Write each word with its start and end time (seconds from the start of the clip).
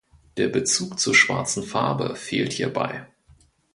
Der 0.37 0.47
Bezug 0.47 0.99
zur 0.99 1.13
schwarzen 1.13 1.61
Farbe 1.61 2.15
fehlt 2.15 2.53
hierbei. 2.53 3.05